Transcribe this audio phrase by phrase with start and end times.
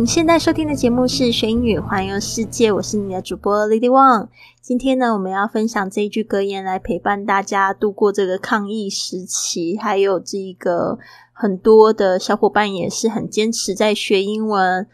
[0.00, 4.28] 您现在收听的节目是《学英语环游世界》，我是你的主播 Lady Wang。
[4.62, 10.98] 今天呢，我们要分享这一句格言来陪伴大家度过这个抗疫时期，还有这一个
[11.34, 14.88] 很多的小伙伴也是很坚持在学英文。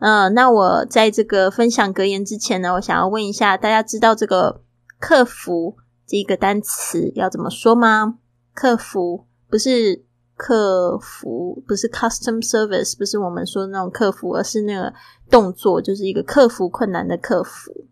[0.00, 4.62] 嗯，那我在这个分享格言之前呢，我想要问一下大家，知道这个
[4.98, 8.18] “客服”这个单词要怎么说吗？
[8.52, 10.07] 客服不是。
[10.38, 14.94] 客服不是 custom service，不是我们说的那种客服，而是那个
[15.28, 17.86] 动作，就是一个克服困难的客服。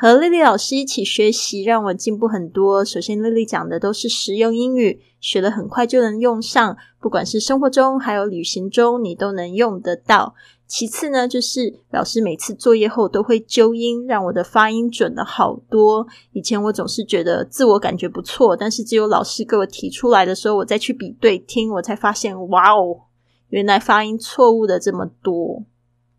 [0.00, 2.84] 和丽丽老师一起学习，让我进步很多。
[2.84, 10.36] 首先，丽丽讲的都是实用英语，学了很快就能用上，不管是生活中还有旅行中，你都能用得到。”
[10.68, 16.06] 其次呢，就是老师每次作业后都会纠音，让我的发音准了好多。
[16.30, 23.00] 以前我总是觉得自我感觉不错，但是只有老师给我提出来的时候，我再去比对听，我才发现，哇哦，
[23.48, 25.64] 原来发音错误的这么多。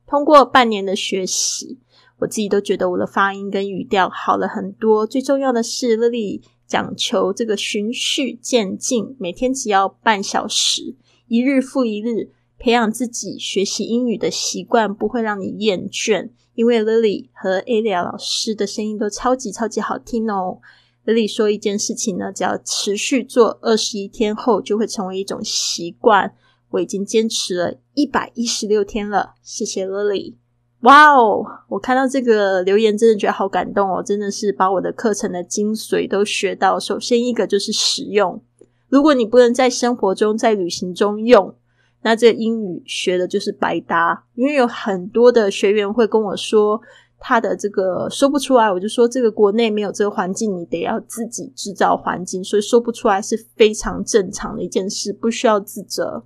[0.05, 1.77] 通过半年的学习，
[2.19, 5.05] 我自己都觉得我的发音跟语调好了很多。
[5.05, 10.95] 最重要的是，乐丽讲求这个循序渐进，每天只要半小时，
[11.27, 12.31] 一日复一日。
[12.61, 20.59] 培养自己学习英语的习惯不会让你厌倦，因为 Lily 和 Alia 老师的声音都超级超级好听哦。
[21.05, 26.35] Lily 说一件事情呢，只要持续做二十一天后，就会成为一种习惯。
[26.71, 30.33] 我已经坚持了一百一十六天了，谢谢 Lily。
[30.81, 36.79] 哇哦，我看到这个留言真的觉得好感动哦，真的是把我的课程的精髓都学到。
[36.79, 38.41] 首先一个就是实用，
[38.87, 41.55] 如果你不能在生活中、在旅行中用。
[42.01, 46.79] 那这个英语学的就是白搭，因为有很多的学员会跟我说，
[47.19, 56.23] 他的这个说不出来，我就说这个国内没有这个环境，你得要自己制造环境，所以说不出来是非常正常的一件事，不需要自责。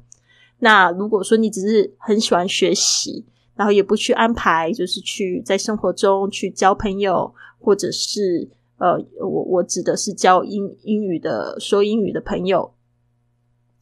[0.59, 3.25] 那如果说你只是很喜欢学习，
[3.55, 12.73] 然后也不去安排，就是去在生活中去交朋友，或者是呃，我我指的是教英英语的说英语的朋友，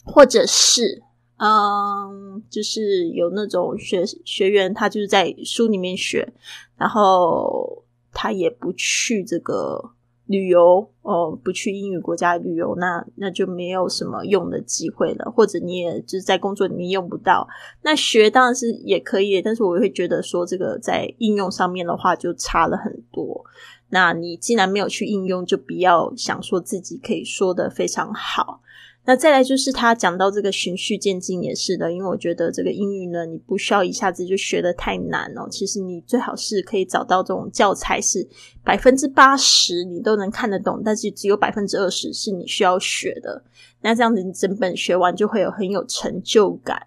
[0.05, 1.03] 或者是。
[1.43, 6.31] 嗯，就是有那种学学员，他就是在书里面学，
[6.77, 9.89] 然后他也不去这个
[10.31, 17.47] 旅游哦，不去英语国家旅游，那那就没有什么用的机会了，或者你也就是在工作里面用不到。
[17.83, 23.43] 那学当然是也可以，但是我会觉得说这个在应用上面的话就差了很多。
[23.89, 28.61] 那你既然没有去应用，就不要想说自己可以说的非常好。
[29.03, 35.47] 那再来就是他讲到这个循序渐进也是的，因为我觉得这个英语呢，你不需要一下子就学的太难哦。
[35.49, 38.25] 其实你最好是可以找到这种教材，是
[38.63, 43.43] 百分之八十你都能看得懂，但是只有百分之二十是你需要学的。
[43.81, 46.79] 那这样子你整本学完就会有很有成就感。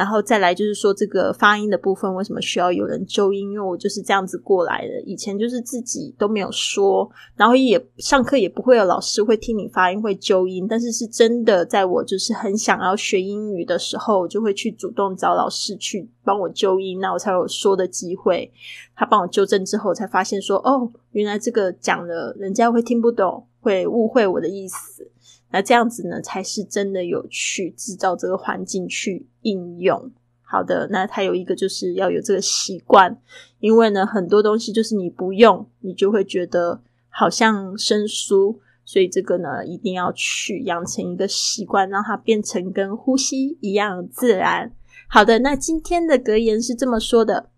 [0.00, 3.52] 然后再来就是说这个发音的部分，为什么需要有人纠音？
[3.52, 7.06] 因为我就是这样子过来的，以前就是自己都没有说，
[7.36, 18.50] 然后也上课也不会有老师会听你发音会纠音，但是是真的在我就是很想要学英语的时候，就会去主动找老师去帮我纠音，那我才有说的机会。
[18.96, 25.09] 他帮我纠正之后，才发现说哦，原来这个讲了人家会听不懂，会误会我的意思。
[25.52, 30.10] 那这样子呢，才是真的有去制造这个环境去应用。
[30.42, 33.20] 好的，那它有一个就是要有这个习惯，
[33.60, 44.72] 因为呢，很多东西就是你不用，你就会觉得好像生疏，所以这个呢，一定要去养成一个习惯，让它变成跟呼吸一样自然。
[45.08, 47.50] 好的，那今天的格言是这么说的，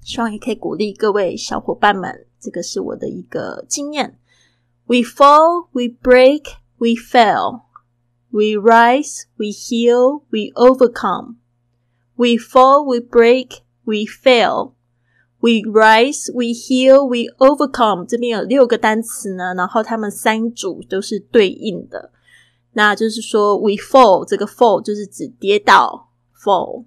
[0.00, 4.18] 希望也可以鼓励各位小伙伴们，这个是我的一个经验
[4.84, 6.42] ：We fall, we break.
[6.81, 7.63] We fail.
[8.31, 11.37] We rise, we heal, we overcome.
[12.15, 18.05] We fall, we break, we fail。We rise, we heal, we overcome。
[18.05, 22.11] 这边有六个单词呢，然后它们三组都是对应的。
[22.73, 26.85] 那就是说，we fall，这个 fall 就是指跌倒，fall。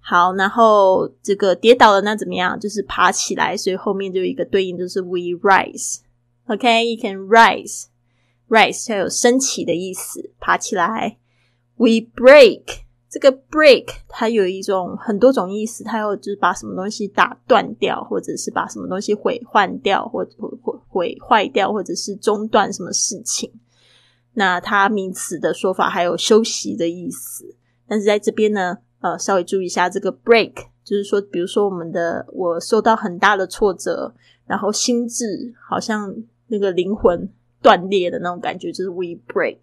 [0.00, 2.58] 好，然后这个跌倒了，那怎么样？
[2.58, 7.26] 就是爬起来，所以后面就有一个对应，就是 we rise。OK，you can
[8.49, 11.17] Rise 要有升起的意思，爬起来。
[11.77, 12.63] We break。
[13.11, 20.23] 这个 break 它有一种很多种意思，它有就是把什么东西打断掉，或者是把什么东西毁换掉，或
[20.61, 23.51] 毁毁坏掉，或者是中断什么事情。
[24.33, 27.55] 那它名词的说法还有休息的意思，
[27.87, 30.53] 但是在这边呢，呃，稍微注意一下这个 break，
[30.83, 34.13] 就是说，比如说我们的我受到很大的挫折，
[34.45, 37.27] 然后心智好像那个灵魂
[37.61, 39.57] 断裂的那种感觉，就是 we break。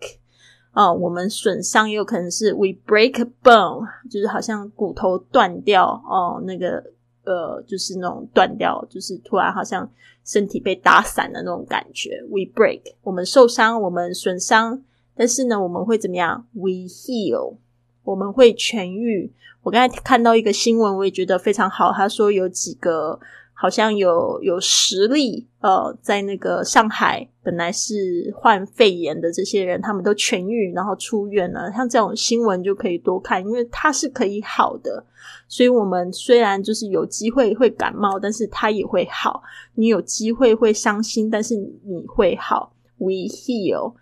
[0.72, 6.84] 啊，我们损伤也有可能是 we break a bone，就是好像骨头断掉哦，那个
[7.25, 9.90] 呃，就是那种断掉，就是突然好像
[10.25, 12.22] 身体被打散的那种感觉。
[12.28, 14.82] we break，我们受伤，我们损伤，
[15.14, 17.56] 但是呢，我们会怎么样？we heal，
[18.04, 19.32] 我们会痊愈。
[19.62, 23.19] 我刚才看到一个新闻，我也觉得非常好，他说有几个。
[23.58, 31.72] 好像有有实力，呃，在那个上海本来是患肺炎的这些人，他们都痊愈，然后出院了。
[31.72, 35.02] 像这种新闻就可以多看，因为它是可以好的。
[35.48, 39.42] 所以，我们虽然就是有机会会感冒，但是它也会好。
[39.74, 42.74] 你有机会会伤心，但是你会好。
[42.98, 43.94] We heal,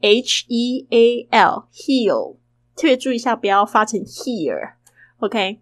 [0.00, 2.36] H E A L, heal。
[2.76, 5.60] 特别注意一下，不要发成 hear，OK。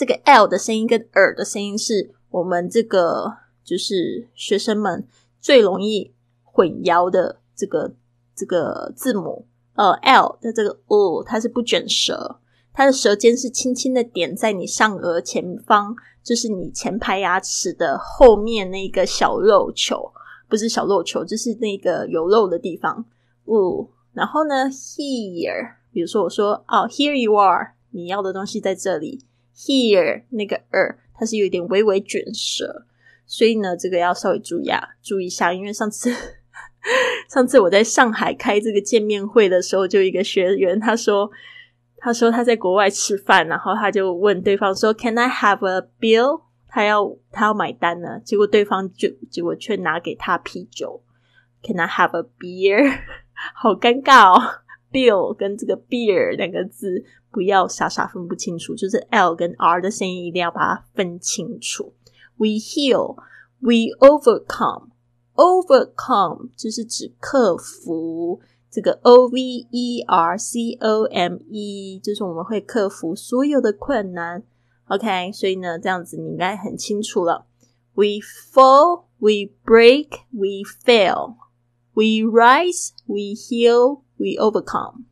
[0.00, 3.30] 这个 l 的声音跟耳的声音是我们这个
[3.62, 5.06] 就是学生们
[5.42, 7.92] 最容易混淆的这个
[8.34, 9.46] 这个字母。
[9.74, 12.40] 呃，l 的这个 o 它是不卷舌，
[12.72, 15.94] 它的舌尖是轻轻的点在你上颚前方，
[16.24, 20.10] 就是你前排牙齿的后面那个小肉球，
[20.48, 23.04] 不是小肉球，就是那个有肉的地方。
[23.44, 29.26] 哦，然后呢，here，比如说我说哦，here you are，你要的东西在这里。
[29.62, 32.86] Here 那个耳，它是有点微微卷舌，
[33.26, 35.52] 所以呢，这个要稍微注意啊，注意一下。
[35.52, 36.10] 因为上次
[37.28, 41.30] 上次我在上海开这个见面会的时候，就一个学员他说，
[41.98, 46.44] 他说他在国外吃饭，然后他就问对方说，Can I have a bill？
[46.66, 51.02] 他要他要买单呢，结果对方就结果却拿给他啤酒
[51.62, 52.98] ，Can I have a beer？
[53.54, 54.40] 好尴尬哦。
[54.91, 61.93] Bill 跟这个 beer 两个字不要傻傻分不清楚，就是 L 跟 R 的声音一定要把它分清楚。
[62.37, 63.17] We heal,
[63.59, 64.89] we overcome,
[65.35, 68.41] overcome 就是指克服。
[68.71, 69.39] 这个 O V
[69.71, 74.43] E R C O M E 就是我们会克服所有的困难。
[74.87, 77.47] OK，所以呢，这样子你应该很清楚了。
[77.93, 78.19] We
[78.51, 81.35] fall, we break, we fail,
[81.93, 84.01] we rise, we heal.
[84.20, 85.04] We overcome。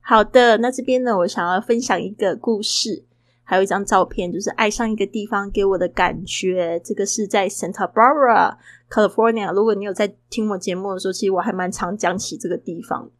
[0.00, 3.04] 好的，那这边呢，我想要分享一个故事，
[3.44, 6.80] 还有一张照片，就是爱上一个地方给我的感觉。
[6.82, 8.56] 这个是在 Santa Barbara,
[8.88, 9.52] California。
[9.52, 13.10] 如果你有在听我节目的时候，其实我还蛮常讲起这个地方，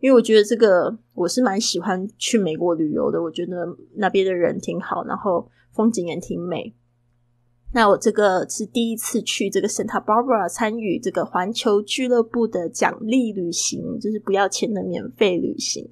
[0.00, 3.22] 因为我觉得这个我是蛮喜欢去美国旅游的。
[3.22, 6.74] 我觉得那边的人挺好，然后风景也挺美。
[7.74, 15.84] 那我这个是第一次去这个 Santa Barbara 参与这个环球俱乐部的奖励旅行，就是不要钱的免费旅行。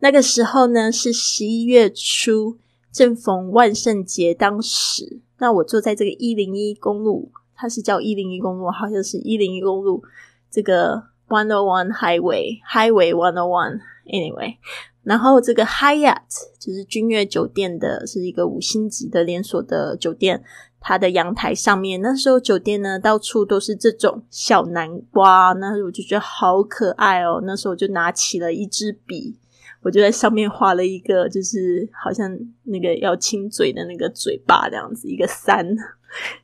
[0.00, 2.58] 那个时候呢是十一月初，
[2.92, 4.34] 正逢万圣节。
[4.34, 10.02] 当时，那我坐在这个一零一公路，它是叫一零一公路，好像是一零一公路
[10.50, 14.56] 这个 One O One Highway Highway One O One Anyway。
[15.02, 16.22] 然后这个 Hyatt
[16.58, 20.42] 就是君悦酒店的，是一个五星级的连锁的酒店。
[20.82, 27.38] 它的阳台上面，那时候酒店呢，到处都是这种小南瓜，那时候我就觉得好可爱哦。
[27.44, 29.36] 那时候我就拿起了一支笔，
[29.82, 35.68] 我就在上面画了一个，就是好像那个要亲嘴的那个嘴巴这样子，一个三，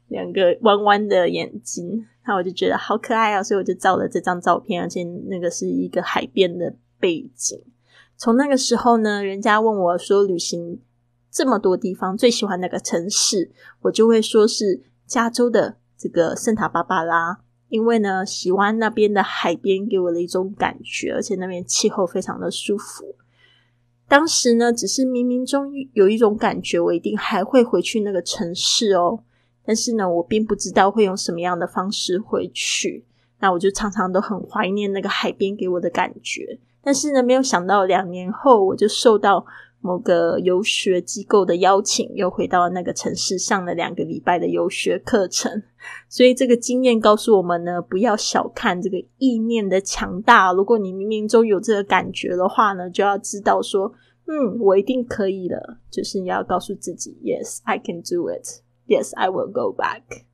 [0.09, 7.59] 两个弯弯的眼睛，那我就觉得好可爱啊，所以我就照了这张照片，而且那个是一个海边的背景。
[8.17, 10.81] 从那个时候呢，人家问我说旅行。
[11.29, 13.51] 这么多地方，最喜欢哪个城市？
[13.83, 23.17] 我就会说是加州的这个圣塔芭芭拉，因为呢，喜欢那边的海边给我的一种感觉，而且那边气候非常的舒服。
[24.09, 29.23] 当时呢，只是冥冥中有一种感觉，我一定还会回去那个城市哦。
[29.63, 33.05] 但是呢，我并不知道会用什么样的方式回去。
[33.41, 36.59] 那我就常常都很怀念那个海边给我的感觉。
[36.87, 39.45] 但是呢，没有想到两年后，我就受到。
[39.83, 45.63] 某个游学机构的邀请，又回到那个城市上了两个礼拜的游学课程。
[46.09, 50.53] 所以这个经验告诉我们呢，不要小看这个意念的强大。
[50.53, 53.93] 如果你冥冥中有这个感觉的话呢，就要知道说，
[54.27, 55.77] 嗯，我一定可以的。
[55.89, 58.45] 就是你要告诉自己，Yes, I can do it.
[58.89, 60.25] Yes, I will go back.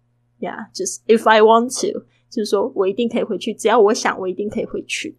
[0.40, 5.18] Yeah, just if I want to，就是说我一定可以回去，只要我想，我一定可以回去。